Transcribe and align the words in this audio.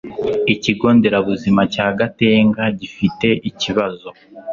ikigonderabuzima 0.53 1.61
cya 1.73 1.87
gatenga 1.99 2.63
gifite 2.79 3.27
ikibazo 3.49 4.07